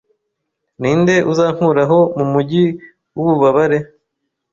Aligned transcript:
Ni 0.81 0.91
nde 0.99 1.15
uzankuraho 1.31 1.99
mu 2.17 2.25
mujyi 2.33 2.63
w'ububabare 3.15 3.79